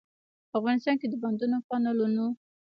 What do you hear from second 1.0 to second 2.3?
کې د بندونو، کانالونو.